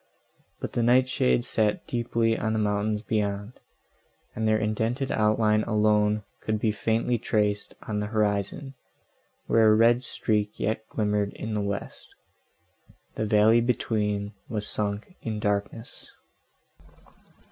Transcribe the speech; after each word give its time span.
But 0.59 0.73
the 0.73 0.81
night 0.81 1.07
shade 1.07 1.45
sat 1.45 1.85
deeply 1.85 2.35
on 2.35 2.53
the 2.53 2.57
mountains 2.57 3.03
beyond, 3.03 3.59
and 4.35 4.47
their 4.47 4.57
indented 4.57 5.11
outline 5.11 5.61
alone 5.65 6.23
could 6.41 6.59
be 6.59 6.71
faintly 6.71 7.19
traced 7.19 7.75
on 7.83 7.99
the 7.99 8.07
horizon, 8.07 8.73
where 9.45 9.67
a 9.71 9.75
red 9.75 10.03
streak 10.03 10.59
yet 10.59 10.89
glimmered 10.89 11.33
in 11.33 11.53
the 11.53 11.61
west. 11.61 12.07
The 13.13 13.27
valley 13.27 13.61
between 13.61 14.33
was 14.49 14.65
sunk 14.67 15.13
in 15.21 15.39
darkness. 15.39 16.09